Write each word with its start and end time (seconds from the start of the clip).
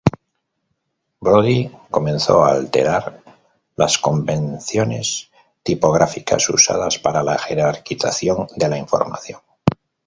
Brody 1.19 1.71
comenzó 1.91 2.43
a 2.43 2.53
alterar 2.53 3.21
las 3.75 3.99
convenciones 3.99 5.29
tipográficas 5.61 6.49
usadas 6.49 6.97
para 6.97 7.21
la 7.21 7.37
jerarquización 7.37 8.47
de 8.55 8.67
la 8.67 8.79
información. 8.79 9.41